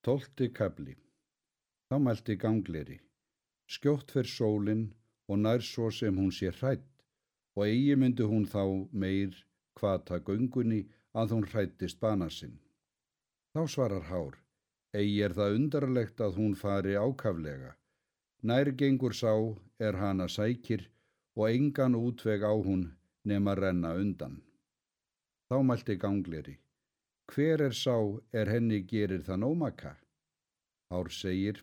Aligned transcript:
Tólti 0.00 0.46
kabli. 0.48 0.94
Þá 1.90 1.96
mælti 2.00 2.34
gangleri. 2.40 2.94
Skjótt 3.68 4.12
fyrir 4.14 4.30
sólinn 4.32 4.86
og 5.28 5.42
nær 5.42 5.60
svo 5.60 5.90
sem 5.92 6.16
hún 6.16 6.30
sé 6.32 6.48
hrætt 6.60 6.86
og 7.56 7.66
eigi 7.66 7.98
myndi 8.00 8.24
hún 8.30 8.46
þá 8.48 8.62
meir 9.02 9.36
hvata 9.76 10.18
göngunni 10.28 10.78
að 11.22 11.34
hún 11.36 11.44
hrættist 11.50 12.00
bana 12.00 12.30
sinn. 12.38 12.56
Þá 13.52 13.62
svarar 13.74 14.08
hár. 14.08 14.38
Eigi 14.96 15.20
er 15.26 15.36
það 15.36 15.58
undarlegt 15.58 16.24
að 16.24 16.40
hún 16.40 16.56
fari 16.62 16.96
ákaflega. 16.96 17.74
Nær 18.48 18.72
gengur 18.80 19.12
sá 19.20 19.34
er 19.78 20.00
hana 20.00 20.30
sækir 20.32 20.88
og 21.36 21.50
engan 21.50 22.00
útveg 22.00 22.40
á 22.40 22.56
hún 22.56 22.88
nema 23.28 23.52
renna 23.54 23.92
undan. 24.00 24.40
Þá 25.52 25.56
mælti 25.60 26.00
gangleri. 26.00 26.56
Hver 27.30 27.62
er 27.62 27.74
sá 27.78 27.96
er 28.34 28.48
henni 28.50 28.80
gerir 28.90 29.20
það 29.26 29.38
nómaka? 29.44 29.90
Ár 30.90 31.10
segir, 31.14 31.60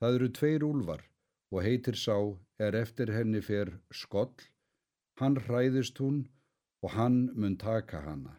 það 0.00 0.16
eru 0.16 0.28
tveir 0.38 0.64
úlvar 0.66 1.04
og 1.52 1.62
heitir 1.64 1.96
sá 1.96 2.16
er 2.66 2.76
eftir 2.76 3.12
henni 3.14 3.40
fer 3.46 3.70
skoll, 4.00 4.34
hann 5.20 5.38
hræðist 5.46 6.02
hún 6.02 6.18
og 6.84 6.92
hann 6.96 7.16
mun 7.34 7.56
taka 7.56 8.02
hana. 8.04 8.34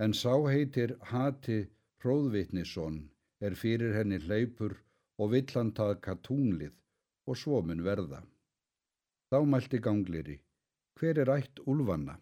En 0.00 0.16
sá 0.16 0.32
heitir 0.48 0.96
Hati 1.10 1.58
Hróðvitnisson 2.00 3.02
er 3.44 3.58
fyrir 3.58 3.92
henni 3.98 4.22
hleypur 4.24 4.78
og 5.18 5.32
vill 5.34 5.52
hann 5.58 5.74
taka 5.76 6.16
tunglið 6.28 6.72
og 7.28 7.36
svo 7.36 7.60
mun 7.60 7.84
verða. 7.84 8.22
Þá 9.28 9.38
mælti 9.52 9.84
gangliri, 9.84 10.40
hver 10.96 11.20
er 11.20 11.36
ætt 11.36 11.60
úlvanna? 11.68 12.16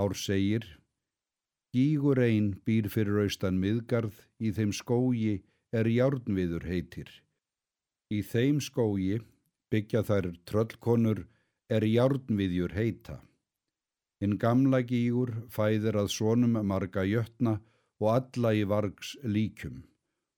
Ár 0.00 0.16
segir, 0.16 0.64
Gígur 1.74 2.20
einn 2.22 2.52
býr 2.64 2.86
fyrir 2.92 3.24
austan 3.24 3.58
miðgarð, 3.60 4.14
í 4.38 4.52
þeim 4.54 4.72
skógi 4.72 5.42
er 5.74 5.88
járnviður 5.90 6.66
heitir. 6.68 7.08
Í 8.14 8.22
þeim 8.22 8.60
skógi 8.62 9.18
byggja 9.72 10.02
þær 10.06 10.28
tröllkonur 10.46 11.24
er 11.68 11.84
járnviðjur 11.84 12.76
heita. 12.76 13.18
Hinn 14.22 14.38
gamla 14.40 14.80
gígur 14.86 15.34
fæðir 15.52 15.98
að 16.00 16.12
sonum 16.14 16.54
marga 16.70 17.04
jötna 17.04 17.58
og 18.00 18.08
alla 18.14 18.54
í 18.54 18.62
vargs 18.64 19.16
líkjum 19.24 19.82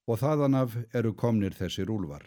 og 0.09 0.23
þaðan 0.23 0.57
af 0.63 0.75
eru 0.97 1.13
komnir 1.13 1.55
þessir 1.55 1.93
úlvar. 1.93 2.25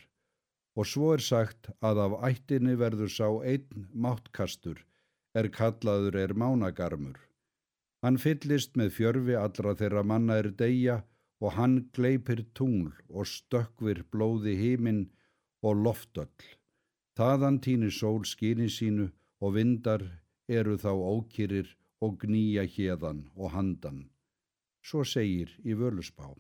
Og 0.78 0.88
svo 0.88 1.10
er 1.16 1.24
sagt 1.26 1.72
að 1.82 2.04
af 2.06 2.14
ættinni 2.30 2.78
verður 2.80 3.12
sá 3.12 3.28
einn 3.42 3.90
máttkastur 3.92 4.86
er 5.36 5.50
kallaður 5.58 6.20
er 6.22 6.38
mánagarmur 6.38 7.18
Hann 8.02 8.18
fyllist 8.18 8.78
með 8.80 8.96
fjörfi 8.98 9.36
allra 9.38 9.76
þeirra 9.78 10.02
manna 10.12 10.40
er 10.42 10.50
deyja 10.58 11.02
og 11.42 11.54
hann 11.58 11.76
gleipir 11.96 12.44
tungl 12.58 12.94
og 13.10 13.30
stökkvir 13.30 14.02
blóði 14.14 14.56
híminn 14.58 15.04
og 15.62 15.84
loftöll. 15.86 16.48
Þaðan 17.18 17.60
týnir 17.62 17.94
sól 17.94 18.24
skýni 18.26 18.70
sínu 18.74 19.12
og 19.42 19.54
vindar 19.58 20.06
eru 20.50 20.78
þá 20.82 20.92
ókýrir 20.94 21.70
og 22.02 22.18
gnýja 22.24 22.66
hérðan 22.66 23.28
og 23.36 23.54
handan. 23.54 24.10
Svo 24.82 25.04
segir 25.06 25.54
í 25.62 25.78
völusbá. 25.78 26.34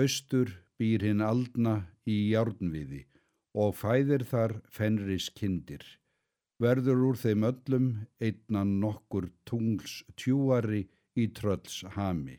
Östur 0.00 0.54
býr 0.80 1.04
hinn 1.04 1.24
aldna 1.24 1.90
í 2.08 2.30
járnviði 2.32 3.04
og 3.52 3.74
fæðir 3.76 4.24
þar 4.24 4.60
fenris 4.72 5.28
kindir 5.34 5.84
verður 6.62 7.04
úr 7.08 7.18
þeim 7.20 7.46
öllum 7.48 7.88
einnan 8.20 8.78
nokkur 8.82 9.28
tungls 9.48 10.02
tjúari 10.18 10.84
í 11.18 11.28
trölls 11.38 11.82
hami. 11.96 12.36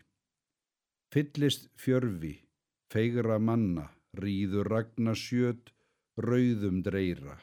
Fyllist 1.13 1.69
fjörfi, 1.79 2.35
feigra 2.93 3.39
manna, 3.39 3.87
ríður 4.19 4.69
ragna 4.73 5.15
sjöt, 5.17 5.71
rauðum 6.19 6.83
dreira, 6.85 7.39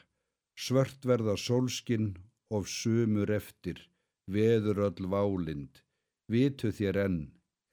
svört 0.55 1.05
verða 1.05 1.35
sólskinn 1.37 2.13
of 2.53 2.69
sumur 2.71 3.31
eftir, 3.33 3.81
veður 4.31 4.85
öll 4.87 5.09
válind, 5.11 5.83
vitu 6.31 6.71
þér 6.71 7.01
enn 7.07 7.21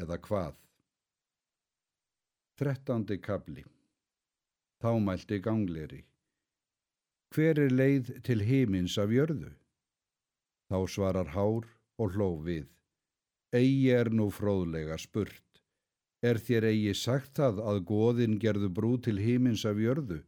eða 0.02 0.18
hvað. 0.26 0.58
Þrettandi 2.58 3.18
kabli. 3.18 3.64
Þámælti 4.82 5.40
gangleri. 5.42 6.02
Hver 7.34 7.58
er 7.58 7.72
leið 7.74 8.10
til 8.22 8.44
himins 8.46 8.94
af 8.94 9.10
jörðu? 9.10 9.48
Þá 10.70 10.76
svarar 10.86 11.32
hár 11.34 11.64
og 11.98 12.14
hló 12.14 12.28
við. 12.46 12.68
Egi 13.50 13.90
er 13.90 14.10
nú 14.14 14.28
fróðlega 14.30 14.94
spurt. 15.02 15.42
Er 16.22 16.38
þér 16.38 16.68
eigi 16.70 16.94
sagt 16.94 17.34
það 17.40 17.58
að 17.72 17.80
goðin 17.90 18.38
gerðu 18.38 18.70
brú 18.76 18.92
til 19.02 19.18
himins 19.18 19.64
af 19.66 19.82
jörðu 19.82 20.20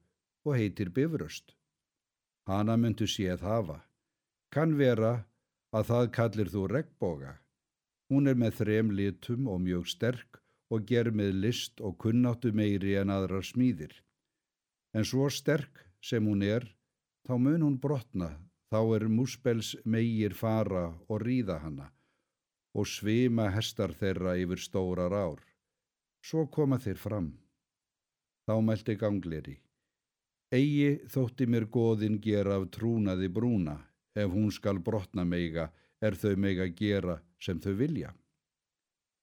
og 0.42 0.58
heitir 0.58 0.90
bifröst? 0.90 1.54
Hana 2.50 2.74
myndu 2.74 3.06
séð 3.06 3.46
hafa. 3.46 3.78
Kann 4.50 4.74
vera 4.74 5.28
að 5.70 5.86
það 5.92 6.12
kallir 6.18 6.50
þú 6.50 6.66
regnboga. 6.74 7.36
Hún 8.10 8.26
er 8.26 8.34
með 8.34 8.58
þrem 8.64 8.90
litum 8.98 9.46
og 9.46 9.62
mjög 9.62 9.86
sterk 9.94 10.40
og 10.74 10.90
ger 10.90 11.12
með 11.14 11.38
list 11.46 11.78
og 11.78 12.00
kunnáttu 12.02 12.50
meiri 12.50 12.98
en 12.98 13.14
aðrar 13.14 13.46
smíðir. 13.46 13.94
En 14.90 15.06
svo 15.06 15.30
sterk 15.30 15.86
sem 16.02 16.26
hún 16.26 16.42
er, 16.42 16.66
þá 17.26 17.34
mun 17.42 17.66
hún 17.66 17.76
brotna, 17.82 18.30
þá 18.70 18.80
er 18.96 19.08
múspels 19.10 19.74
meigir 19.84 20.34
fara 20.34 20.88
og 21.08 21.22
ríða 21.26 21.60
hana 21.62 21.90
og 22.76 22.84
svima 22.92 23.48
hestar 23.54 23.94
þeirra 23.96 24.34
yfir 24.36 24.60
stórar 24.60 25.14
ár. 25.16 25.40
Svo 26.20 26.44
koma 26.52 26.76
þeir 26.82 26.98
fram. 27.00 27.28
Þá 28.46 28.54
mælti 28.68 28.96
gangleri. 29.00 29.56
Egi 30.52 30.90
þótti 31.10 31.46
mér 31.50 31.66
goðin 31.72 32.20
gera 32.22 32.58
af 32.60 32.68
trúnaði 32.76 33.30
brúna, 33.32 33.78
ef 34.14 34.28
hún 34.30 34.52
skal 34.52 34.78
brotna 34.78 35.24
meiga, 35.24 35.70
er 36.00 36.14
þau 36.20 36.36
meiga 36.36 36.68
gera 36.68 37.16
sem 37.40 37.58
þau 37.64 37.72
vilja. 37.80 38.12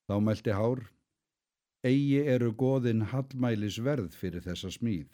Þá 0.09 0.15
mælti 0.19 0.57
hár. 0.57 0.81
Egi 1.85 2.23
eru 2.35 2.51
goðin 2.57 3.05
hallmælis 3.11 3.77
verð 3.85 4.17
fyrir 4.17 4.43
þessa 4.43 4.71
smíð. 4.73 5.07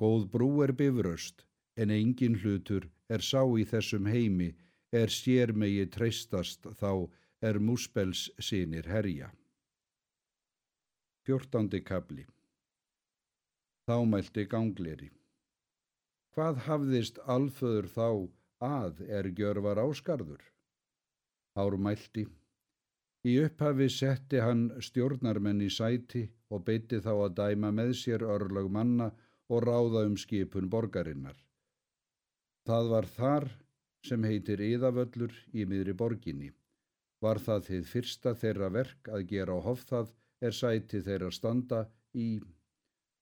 Góð 0.00 0.26
brú 0.32 0.50
er 0.64 0.72
bifröst, 0.72 1.44
en 1.78 1.92
engin 1.94 2.38
hlutur 2.42 2.88
er 3.08 3.24
sá 3.30 3.42
í 3.60 3.64
þessum 3.72 4.08
heimi 4.10 4.48
er 5.00 5.12
sér 5.14 5.52
megi 5.62 5.86
treystast 5.96 6.66
þá 6.80 6.92
er 7.48 7.60
múspels 7.62 8.24
sínir 8.42 8.88
herja. 8.90 9.30
Fjórtándi 11.26 11.80
kabli 11.84 12.26
Þámælti 13.88 14.44
gangleri 14.52 15.10
Hvað 16.34 16.60
hafðist 16.66 17.22
alföður 17.34 17.88
þá 17.94 18.08
að 18.68 19.00
er 19.20 19.30
gjörvar 19.38 19.80
áskarður? 19.84 20.42
Ármælti 21.58 22.26
Í 23.28 23.32
upphafi 23.44 23.88
setti 23.92 24.40
hann 24.42 24.68
stjórnarmenn 24.88 25.64
í 25.66 25.70
sæti 25.78 26.24
og 26.54 26.64
beiti 26.68 27.00
þá 27.06 27.12
að 27.14 27.34
dæma 27.40 27.72
með 27.80 27.92
sér 28.02 28.24
örlag 28.36 28.70
manna 28.76 29.10
og 29.48 29.64
ráða 29.66 30.04
um 30.08 30.16
skipun 30.24 30.70
borgarinnar. 30.70 31.36
Það 32.68 32.88
var 32.92 33.06
þar 33.08 33.44
sem 34.04 34.24
heitir 34.28 34.60
Íðavöllur 34.60 35.32
í 35.56 35.62
miðri 35.64 35.94
borginni. 35.96 36.48
Var 37.24 37.40
það 37.40 37.62
þið 37.68 37.86
fyrsta 37.92 38.34
þeirra 38.42 38.68
verk 38.74 39.08
að 39.08 39.24
gera 39.30 39.54
á 39.56 39.58
hoffað 39.64 40.10
er 40.44 40.56
sæti 40.58 41.00
þeirra 41.06 41.30
standa 41.32 41.78
í 42.12 42.26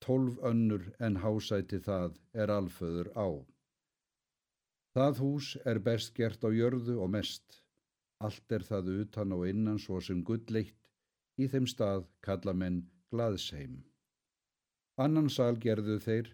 tólf 0.02 0.40
önnur 0.50 0.88
en 0.98 1.20
hásæti 1.22 1.78
það 1.86 2.18
er 2.34 2.54
alföður 2.56 3.12
á. 3.14 3.28
Það 4.98 5.22
hús 5.22 5.54
er 5.62 5.82
best 5.90 6.14
gert 6.18 6.42
á 6.42 6.50
jörðu 6.50 6.98
og 7.06 7.14
mest. 7.14 7.62
Allt 8.18 8.50
er 8.50 8.66
það 8.66 8.92
utan 8.98 9.38
og 9.38 9.46
innan 9.46 9.78
svo 9.78 10.02
sem 10.02 10.26
gulleitt 10.26 10.90
í 11.38 11.46
þeim 11.46 11.70
stað 11.70 12.08
kalla 12.26 12.56
menn 12.64 12.82
glaðsheim. 13.14 13.84
Annan 14.98 15.30
sal 15.30 15.54
gerðu 15.62 16.00
þeir, 16.02 16.30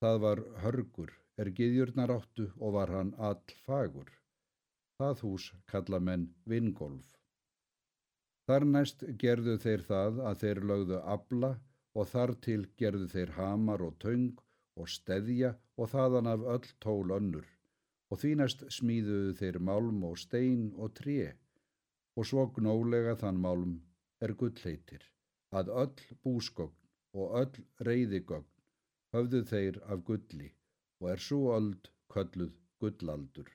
það 0.00 0.22
var 0.24 0.46
hörgur 0.64 1.18
er 1.40 1.50
giðjurnar 1.56 2.12
áttu 2.16 2.50
og 2.58 2.74
var 2.76 2.92
hann 2.96 3.14
all 3.28 3.56
fagur. 3.66 4.10
Það 5.00 5.24
hús 5.24 5.46
kalla 5.72 6.00
menn 6.08 6.28
vingolf. 6.52 7.08
Þar 8.46 8.66
næst 8.74 9.04
gerðu 9.22 9.56
þeir 9.64 9.84
það 9.88 10.20
að 10.28 10.40
þeir 10.42 10.60
lögðu 10.72 11.00
abla 11.14 11.50
og 11.94 12.08
þar 12.12 12.34
til 12.46 12.62
gerðu 12.82 13.08
þeir 13.14 13.32
hamar 13.38 13.84
og 13.86 13.96
töng 14.04 14.30
og 14.80 14.90
steðja 14.90 15.54
og 15.80 15.90
þaðan 15.94 16.30
af 16.32 16.46
öll 16.54 16.68
tól 16.84 17.14
önnur 17.16 17.46
og 18.10 18.20
því 18.22 18.32
næst 18.40 18.64
smíðuðu 18.76 19.34
þeir 19.40 19.58
málm 19.70 20.04
og 20.08 20.18
stein 20.24 20.68
og 20.76 20.94
tré 21.00 21.18
og 22.18 22.28
svo 22.30 22.46
gnólega 22.56 23.16
þann 23.22 23.40
málm 23.44 23.76
er 24.24 24.34
gullheitir 24.40 25.06
að 25.60 25.72
öll 25.82 26.06
búskogn 26.24 26.76
og 27.20 27.36
öll 27.42 27.64
reyðigogn 27.88 28.48
höfðu 29.14 29.44
þeir 29.52 29.80
af 29.86 30.02
gulli 30.10 30.50
og 31.00 31.10
er 31.14 31.22
svo 31.26 31.54
öld 31.56 31.88
kölluð 32.12 32.52
gullaldur, 32.80 33.48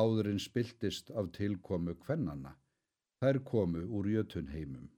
áðurinn 0.00 0.42
spiltist 0.42 1.10
af 1.10 1.30
tilkomu 1.36 1.94
kvennana. 2.04 2.56
Þær 3.20 3.38
komu 3.50 3.82
úr 3.98 4.08
jötunheimum. 4.14 4.88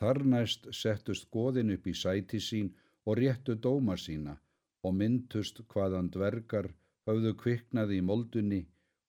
Þar 0.00 0.22
næst 0.32 0.68
settust 0.82 1.28
goðin 1.36 1.72
upp 1.74 1.86
í 1.86 1.94
sæti 2.02 2.40
sín 2.48 2.70
og 3.06 3.18
réttu 3.20 3.56
dóma 3.66 3.96
sína 4.04 4.36
og 4.84 4.96
myndust 5.00 5.60
hvaðan 5.72 6.08
dvergar 6.14 6.70
höfðu 7.08 7.34
kviknað 7.42 7.92
í 7.98 8.00
moldunni 8.10 8.60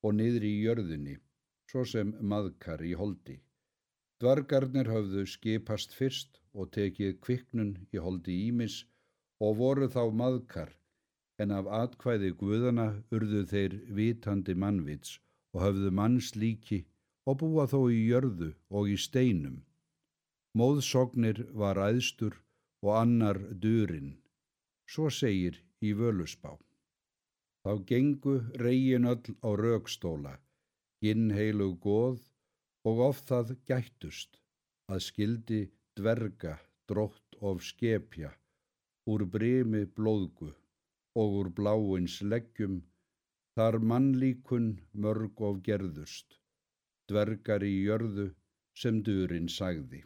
og 0.04 0.18
niðri 0.19 0.51
í 0.57 0.62
jörðunni, 0.66 1.16
svo 1.69 1.86
sem 1.94 2.12
maðkar 2.34 2.84
í 2.84 2.94
holdi. 3.01 3.38
Dvergarnir 4.22 4.92
höfðu 4.92 5.25
skipast 5.34 5.95
fyrst 5.98 6.42
og 6.54 6.72
tekið 6.75 7.18
kviknun 7.25 7.74
í 7.95 8.04
holdi 8.06 8.36
ímis 8.50 8.81
og 9.45 9.57
voru 9.62 9.88
þá 9.95 10.04
maðkar 10.22 10.75
en 11.41 11.51
af 11.57 11.67
atkvæði 11.81 12.31
guðana 12.39 12.88
urðu 13.15 13.41
þeir 13.51 13.75
vitandi 13.97 14.55
mannvits 14.63 15.17
og 15.53 15.63
höfðu 15.65 15.91
mannslíki 15.99 16.79
og 17.29 17.39
búa 17.41 17.67
þó 17.71 17.79
í 17.93 17.99
jörðu 18.11 18.51
og 18.77 18.89
í 18.93 18.97
steinum. 19.05 19.61
Móðsognir 20.57 21.45
var 21.61 21.79
æðstur 21.79 22.35
og 22.83 22.91
annar 23.01 23.39
durinn, 23.63 24.17
svo 24.91 25.09
segir 25.09 25.61
í 25.81 25.93
völusbá. 25.97 26.57
Þá 27.63 27.71
gengu 27.89 28.35
reygin 28.57 29.07
öll 29.11 29.35
á 29.45 29.49
raukstóla, 29.63 30.33
ginn 31.01 31.29
heilu 31.31 31.75
góð 31.85 32.19
og 32.89 33.03
oft 33.09 33.29
það 33.29 33.55
gættust, 33.69 34.41
að 34.91 35.05
skildi 35.07 35.61
dverga 35.97 36.57
drótt 36.89 37.38
of 37.39 37.61
skepja 37.63 38.33
úr 39.11 39.23
bremi 39.33 39.85
blóðgu 39.85 40.51
og 41.19 41.38
úr 41.40 41.50
bláins 41.58 42.19
leggjum, 42.22 42.81
þar 43.56 43.80
mannlíkun 43.92 44.68
mörg 44.94 45.42
of 45.48 45.60
gerðust, 45.68 46.38
dvergar 47.12 47.66
í 47.68 47.74
jörðu 47.86 48.30
sem 48.81 49.02
durinn 49.04 49.50
sagði. 49.52 50.04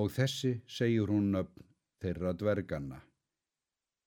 Og 0.00 0.12
þessi 0.16 0.52
segjur 0.78 1.14
hún 1.14 1.38
öfn 1.40 1.64
þeirra 2.02 2.34
dverganna. 2.40 3.00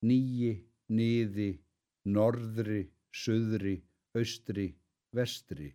Nýji, 0.07 0.53
niði, 0.97 1.49
norðri, 2.05 2.83
söðri, 3.23 3.75
austri, 4.17 4.67
vestri, 5.17 5.69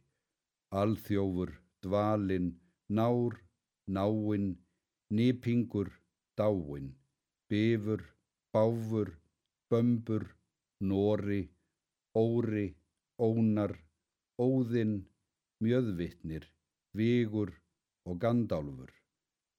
alþjófur, 0.81 1.53
dvalin, 1.85 2.49
nár, 2.89 3.37
náinn, 3.87 4.49
nýpingur, 5.11 5.93
dáinn, 6.39 6.95
bifur, 7.51 8.03
báfur, 8.53 9.13
Bömbur, 9.71 10.25
Nóri, 10.81 11.43
Óri, 12.15 12.75
Ónar, 13.19 13.75
Óðinn, 14.39 15.01
Mjöðvittnir, 15.65 16.45
Vigur 16.95 17.51
og 18.07 18.21
Gandálfur, 18.21 18.93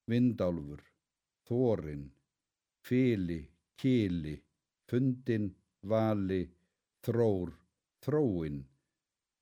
Vindálfur, 0.07 0.81
Þórin, 1.50 2.07
Fili, 2.86 3.42
Kili, 3.75 4.36
Fundin, 4.88 5.50
Vali, 5.83 6.44
Þrór, 7.03 7.51
Þróin, 8.06 8.62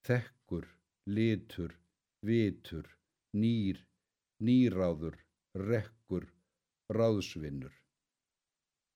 Þekkur, 0.07 0.65
Litur, 1.07 1.75
Vitur, 2.25 2.89
Nýr, 3.38 3.79
Nýráður, 4.41 5.19
Rekkur, 5.56 6.25
Ráðsvinnur. 6.89 7.73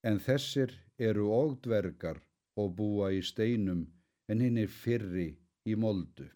En 0.04 0.19
þessir 0.24 0.74
eru 1.00 1.30
og 1.31 1.60
dvergar 1.63 2.19
og 2.60 2.74
búa 2.80 3.10
í 3.16 3.22
steinum 3.24 3.86
en 4.31 4.42
hinn 4.44 4.57
er 4.63 4.72
fyrri 4.72 5.30
í 5.72 5.75
moldu. 5.84 6.28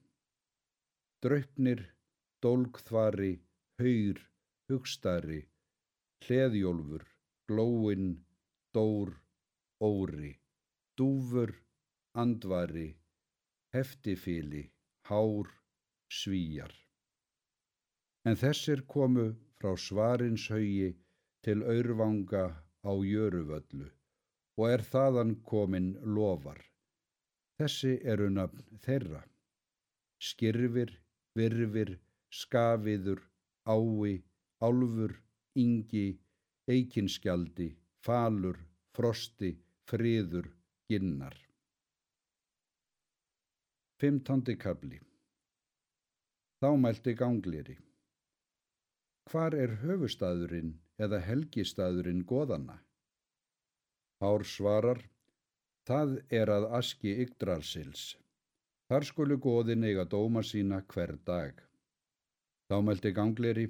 Draupnir, 1.23 1.81
dólkþvari, 2.43 3.33
haur, 3.79 4.21
hugstari, 4.71 5.41
hleðjólfur, 6.23 7.03
glóin, 7.47 8.07
dór, 8.75 9.11
óri, 9.83 10.33
dúfur, 10.97 11.53
andvari, 12.23 12.89
heftifili, 13.75 14.63
hár, 15.09 15.49
svíjar. 16.07 16.73
En 18.23 18.39
þessir 18.39 18.85
komu 18.87 19.33
frá 19.59 19.75
svarins 19.75 20.47
haugi 20.53 20.93
til 21.43 21.65
aurvanga 21.67 22.45
á 22.87 22.91
jöruvöllu 23.03 23.89
og 24.57 24.69
er 24.69 24.83
þaðan 24.93 25.35
komin 25.49 25.93
lofar. 26.17 26.59
Þessi 27.59 27.93
eru 28.13 28.29
nafn 28.33 28.79
þeirra. 28.85 29.21
Skirfir, 30.23 30.91
virfir, 31.37 31.95
skafiður, 32.41 33.21
ái, 33.67 34.21
álfur, 34.63 35.15
yngi, 35.59 36.07
eikinskjaldi, 36.69 37.69
falur, 38.05 38.59
frosti, 38.95 39.53
friður, 39.89 40.49
ginnar. 40.89 41.35
Fymtandi 43.99 44.55
kabli 44.59 44.99
Þá 46.63 46.69
mælti 46.79 47.11
gangliri. 47.19 47.73
Hvar 49.27 49.55
er 49.63 49.73
höfustæðurinn 49.81 50.69
eða 51.05 51.17
helgistæðurinn 51.25 52.21
goðanna? 52.29 52.77
Hár 54.23 54.45
svarar, 54.47 55.01
það 55.83 56.11
er 56.31 56.47
að 56.53 56.65
aski 56.77 57.11
Yggdrasils. 57.25 58.03
Þar 58.87 59.05
skulu 59.09 59.37
goðin 59.45 59.83
eiga 59.83 60.05
dóma 60.07 60.43
sína 60.47 60.79
hver 60.93 61.17
dag. 61.27 61.59
Þá 62.71 62.75
meldi 62.87 63.11
gangleri, 63.17 63.65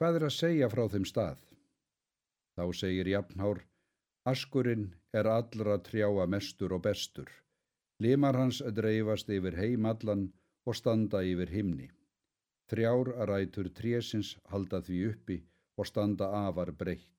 hvað 0.00 0.18
er 0.18 0.26
að 0.26 0.34
segja 0.38 0.70
frá 0.72 0.82
þeim 0.90 1.06
stað? 1.12 1.46
Þá 2.58 2.64
segir 2.80 3.12
Jafnhár, 3.14 3.62
askurinn 4.34 4.90
er 5.14 5.30
allra 5.30 5.78
trjáa 5.78 6.26
mestur 6.26 6.74
og 6.74 6.82
bestur. 6.90 7.30
Limar 8.02 8.42
hans 8.42 8.64
dreifast 8.82 9.30
yfir 9.30 9.62
heimallan 9.62 10.32
og 10.66 10.74
standa 10.82 11.22
yfir 11.22 11.54
himni. 11.54 11.92
Þrjár 12.66 13.14
rætur 13.30 13.70
trésins 13.70 14.34
halda 14.50 14.82
því 14.82 15.04
uppi 15.14 15.42
og 15.78 15.86
standa 15.86 16.34
afar 16.48 16.74
breytt. 16.74 17.12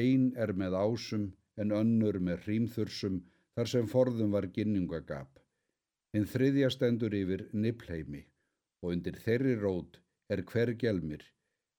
Einn 0.00 0.32
er 0.40 0.56
með 0.56 0.80
ásum 0.80 1.34
en 1.60 1.72
önnur 1.72 2.18
með 2.20 2.46
hrímþursum 2.46 3.20
þar 3.56 3.70
sem 3.72 3.88
forðum 3.88 4.34
var 4.36 4.48
ginningagap. 4.56 5.38
Hinn 6.12 6.28
þriðja 6.28 6.70
stendur 6.72 7.14
yfir 7.16 7.46
niplheimi 7.52 8.24
og 8.82 8.92
undir 8.92 9.16
þeirri 9.24 9.56
rót 9.60 10.00
er 10.32 10.42
hver 10.50 10.74
gelmir 10.80 11.24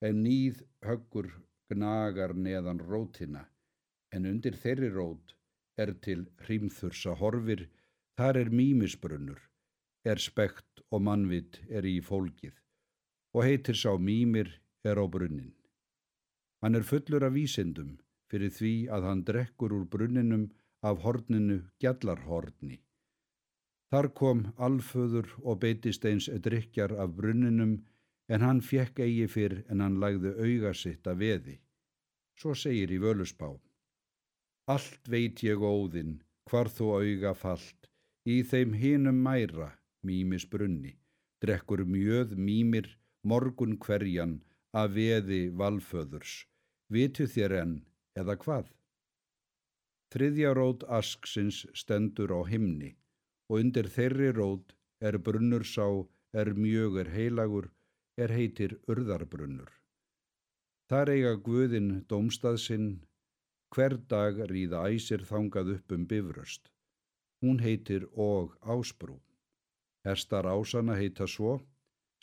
en 0.05 0.23
nýð 0.23 0.63
höggur 0.85 1.29
gnagar 1.71 2.33
neðan 2.35 2.81
rótina 2.89 3.47
en 4.13 4.29
undir 4.29 4.57
þeirri 4.57 4.89
rót 4.93 5.35
er 5.77 5.93
til 6.01 6.25
hrímþursa 6.45 7.13
horfir, 7.19 7.67
þar 8.17 8.39
er 8.41 8.49
mýmisbrunnur, 8.49 9.39
er 10.05 10.21
spekt 10.21 10.81
og 10.89 11.03
mannvitt 11.05 11.59
er 11.69 11.85
í 11.85 11.99
fólkið 12.01 12.55
og 13.35 13.43
heitir 13.45 13.77
sá 13.77 13.91
mýmir 14.01 14.49
er 14.87 14.97
á 14.97 15.05
brunnin. 15.05 15.53
Hann 16.63 16.77
er 16.79 16.87
fullur 16.87 17.25
af 17.27 17.35
vísindum 17.35 17.97
fyrir 18.31 18.51
því 18.59 18.73
að 18.95 19.07
hann 19.09 19.23
drekkur 19.29 19.73
úr 19.77 19.85
brunninum 19.93 20.49
af 20.87 21.01
horninu 21.03 21.61
gjallarhorni. 21.81 22.79
Þar 23.91 24.07
kom 24.19 24.41
alföður 24.67 25.29
og 25.43 25.61
beitist 25.63 26.05
eins 26.05 26.27
drikjar 26.47 26.93
af 27.03 27.15
brunninum 27.19 27.77
en 28.27 28.43
hann 28.43 28.59
fjekk 28.69 28.99
eigi 29.05 29.27
fyrr 29.31 29.61
en 29.71 29.83
hann 29.83 29.99
lagði 30.03 30.33
auga 30.35 30.73
sitt 30.75 31.07
að 31.07 31.23
veði. 31.23 31.55
Svo 32.37 32.53
segir 32.53 32.91
í 32.91 32.99
völusbá. 33.01 33.49
Allt 34.67 35.07
veit 35.07 35.43
ég 35.47 35.63
óðinn, 35.63 36.19
hvar 36.49 36.67
þú 36.67 36.91
auga 36.99 37.33
fallt, 37.33 37.87
í 38.27 38.43
þeim 38.43 38.73
hinum 38.75 39.21
mæra, 39.23 39.71
mýmis 40.03 40.45
brunni, 40.51 40.97
drekkur 41.41 41.85
mjöð 41.87 42.35
mýmir 42.35 42.89
morgun 43.23 43.77
hverjan 43.79 44.41
að 44.75 44.97
veði 44.99 45.41
valföðurs, 45.61 46.43
vitu 46.91 47.27
þér 47.31 47.55
enn 47.61 47.77
eða 48.21 48.35
hvað? 48.43 48.67
Þriðja 50.13 50.53
rót 50.55 50.83
asksins 50.97 51.65
stendur 51.75 52.31
á 52.31 52.41
himni 52.47 52.93
og 53.49 53.59
undir 53.61 53.89
þeirri 53.91 54.29
rót 54.37 54.73
er 55.03 55.17
brunnur 55.27 55.65
sá 55.67 55.87
er 56.41 56.53
mjög 56.55 57.01
er 57.03 57.11
heilagur 57.15 57.67
er 58.17 58.33
heitir 58.33 58.77
urðarbrunnur. 58.87 59.69
Þar 60.87 61.11
eiga 61.13 61.33
Guðinn 61.47 61.91
domstað 62.09 62.57
sinn, 62.63 62.89
hver 63.75 63.97
dag 64.13 64.39
ríða 64.51 64.85
æsir 64.87 65.25
þangað 65.27 65.73
upp 65.75 65.95
um 65.97 66.07
bifröst. 66.07 66.71
Hún 67.43 67.59
heitir 67.61 68.07
og 68.15 68.55
ásbrú. 68.63 69.19
Hestar 70.07 70.47
ásana 70.47 70.95
heita 70.95 71.27
svo, 71.27 71.59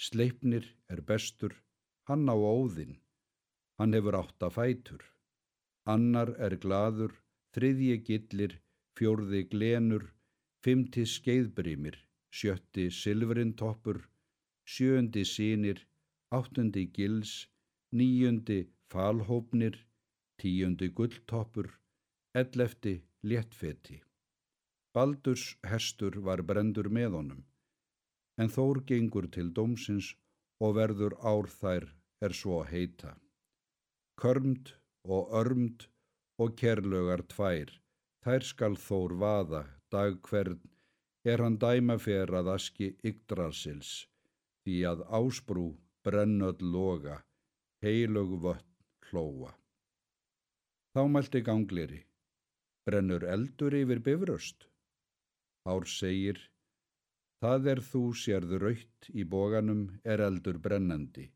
sleipnir 0.01 0.67
er 0.89 1.05
bestur, 1.05 1.53
hann 2.09 2.25
á 2.27 2.35
óðinn, 2.35 2.97
hann 3.79 3.93
hefur 3.93 4.25
átta 4.25 4.49
fætur 4.51 5.05
annar 5.85 6.35
er 6.41 6.57
glaður, 6.61 7.13
þriðji 7.55 7.97
gillir, 8.09 8.59
fjórði 8.97 9.45
glenur, 9.51 10.07
fymti 10.65 11.05
skeiðbrimir, 11.07 11.99
sjötti 12.33 12.89
silfrintoppur, 12.91 14.01
sjöndi 14.65 15.25
sínir, 15.29 15.85
áttundi 16.33 16.87
gils, 16.97 17.49
níundi 17.93 18.65
falhópnir, 18.91 19.77
tíundi 20.41 20.89
gulltoppur, 20.89 21.69
ellefti 22.35 23.03
léttfeti. 23.23 24.01
Baldurs 24.95 25.57
hestur 25.67 26.21
var 26.27 26.43
brendur 26.43 26.89
með 26.89 27.19
honum, 27.19 27.43
en 28.39 28.51
Þór 28.51 28.85
gengur 28.89 29.27
til 29.37 29.51
dómsins 29.55 30.15
og 30.63 30.77
verður 30.79 31.19
ár 31.21 31.51
þær 31.51 31.89
er 32.25 32.35
svo 32.41 32.63
heita. 32.67 33.15
Körmd 34.19 34.73
og 35.05 35.33
örmd 35.41 35.87
og 36.41 36.55
kerlögar 36.59 37.23
tvær, 37.31 37.71
þær 38.25 38.47
skal 38.49 38.77
Þór 38.81 39.15
vaða 39.21 39.65
dag 39.93 40.17
hvern, 40.29 40.61
er 41.25 41.43
hann 41.45 41.59
dæma 41.61 41.99
fer 42.01 42.33
að 42.35 42.51
aski 42.57 42.91
Yggdrasils, 43.07 44.07
því 44.65 44.79
að 44.91 45.05
ásbrú 45.21 45.69
brennöld 46.05 46.63
loga, 46.63 47.21
heilög 47.85 48.35
vött 48.45 48.73
hlóa. 49.11 49.53
Þá 50.95 51.03
mælti 51.11 51.43
gangleri, 51.47 52.01
brennur 52.87 53.25
eldur 53.25 53.77
yfir 53.77 54.03
bifröst? 54.05 54.69
Ár 55.65 55.87
segir, 55.89 56.41
það 57.41 57.71
er 57.73 57.81
þú 57.91 58.03
sérðu 58.21 58.61
raukt 58.61 59.09
í 59.13 59.25
bóganum 59.25 59.87
er 60.05 60.21
eldur 60.27 60.59
brennandi. 60.61 61.31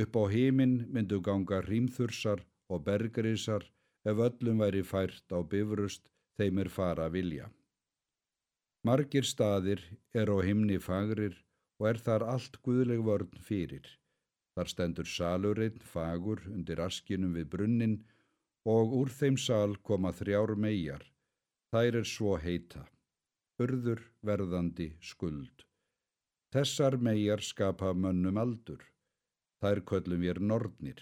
Upp 0.00 0.16
á 0.20 0.24
heiminn 0.32 0.76
myndu 0.92 1.20
ganga 1.24 1.62
rýmþursar 1.64 2.42
og 2.74 2.84
bergrisar 2.88 3.66
ef 4.10 4.20
öllum 4.28 4.62
væri 4.64 4.82
fært 4.92 5.32
á 5.32 5.38
bifröst 5.52 6.10
þeim 6.38 6.60
er 6.64 6.70
fara 6.76 7.08
vilja. 7.16 7.48
Margir 8.84 9.24
staðir 9.24 9.80
er 10.12 10.28
á 10.28 10.38
himni 10.44 10.76
fagrir 10.86 11.36
og 11.80 11.86
er 11.90 12.00
þar 12.06 12.24
allt 12.34 12.58
guðleg 12.66 13.00
vörn 13.06 13.38
fyrir. 13.48 13.86
Þar 14.54 14.70
stendur 14.70 15.08
salurinn 15.10 15.78
fagur 15.92 16.42
undir 16.50 16.82
askinum 16.84 17.32
við 17.38 17.48
brunnin 17.54 17.96
og 18.74 18.92
úr 18.98 19.10
þeim 19.20 19.38
sal 19.40 19.76
koma 19.88 20.12
þrjár 20.12 20.54
megar. 20.66 21.02
Þær 21.72 22.00
er 22.02 22.10
svo 22.10 22.36
heita. 22.38 22.84
Urður 23.58 24.02
verðandi 24.22 24.92
skuld. 25.00 25.64
Þessar 26.54 26.98
megar 27.02 27.42
skapa 27.42 27.94
mönnum 27.94 28.38
aldur. 28.38 28.82
Þær 29.62 29.80
köllum 29.90 30.22
við 30.22 30.40
nornir. 30.44 31.00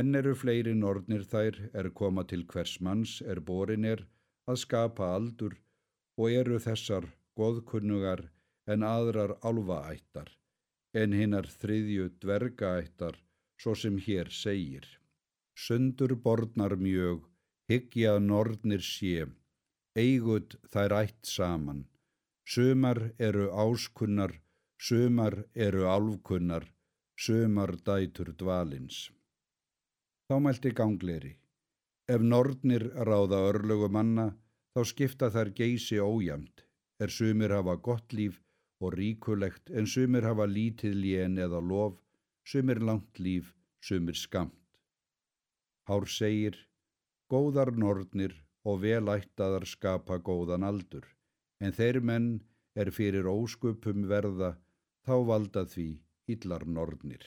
En 0.00 0.14
eru 0.18 0.32
fleiri 0.42 0.72
nornir 0.74 1.24
þær 1.32 1.58
er 1.80 1.88
koma 2.00 2.24
til 2.28 2.46
hvers 2.52 2.78
manns 2.86 3.18
er 3.34 3.40
borin 3.48 3.84
er 3.84 4.06
að 4.48 4.62
skapa 4.62 5.10
aldur 5.16 5.58
og 6.18 6.30
eru 6.42 6.60
þessar 6.66 7.08
goðkunnugar 7.40 8.22
en 8.72 8.86
aðrar 8.88 9.36
álvaættar 9.42 10.32
en 11.02 11.12
hinnar 11.16 11.48
þriðju 11.60 12.08
dvergaættar 12.24 13.20
svo 13.60 13.74
sem 13.82 13.98
hér 14.06 14.32
segir. 14.32 14.86
Sundur 15.54 16.16
borðnar 16.24 16.74
mjög, 16.80 17.24
hyggja 17.68 18.18
nornir 18.18 18.84
sé, 18.84 19.26
eigut 19.96 20.56
þær 20.72 20.96
ætt 21.02 21.28
saman. 21.28 21.84
Sumar 22.48 23.12
eru 23.18 23.50
áskunnar, 23.64 24.32
sumar 24.80 25.44
eru 25.54 25.84
álfkunnar, 25.86 26.64
sumar 27.16 27.76
dætur 27.86 28.32
dvalins. 28.40 29.10
Þá 30.28 30.34
mælti 30.44 30.70
gangleri. 30.78 31.32
Ef 32.08 32.22
nornir 32.22 32.84
ráða 33.08 33.40
örlugu 33.50 33.88
manna, 33.96 34.28
þá 34.74 34.80
skipta 34.90 35.28
þær 35.34 35.50
geysi 35.58 35.98
ójamt, 36.00 36.64
er 37.02 37.10
sumir 37.10 37.54
hafa 37.56 37.76
gott 37.88 38.12
líf 38.12 38.40
og 38.82 38.96
ríkulegt 38.98 39.70
en 39.70 39.86
sumir 39.86 40.26
hafa 40.26 40.46
lítið 40.50 40.94
lén 41.04 41.38
eða 41.38 41.60
lof, 41.72 41.98
sumir 42.44 42.80
langt 42.82 43.20
líf, 43.22 43.52
sumir 43.80 44.18
skamt. 44.18 44.58
Hár 45.88 46.06
segir, 46.06 46.56
góðar 47.30 47.72
nornir 47.74 48.34
og 48.64 48.82
velættaðar 48.84 49.66
skapa 49.66 50.18
góðan 50.18 50.66
aldur, 50.66 51.06
en 51.60 51.74
þeir 51.74 52.00
menn 52.00 52.32
er 52.74 52.90
fyrir 52.94 53.26
ósköpum 53.30 54.06
verða, 54.10 54.56
þá 55.06 55.14
valda 55.30 55.66
því 55.66 55.88
illar 56.34 56.66
nornir. 56.66 57.24